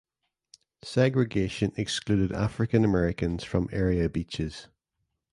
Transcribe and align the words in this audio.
Segregation 0.81 1.73
excluded 1.77 2.31
African 2.31 2.83
Americans 2.83 3.43
from 3.43 3.69
area 3.71 4.09
beaches. 4.09 4.67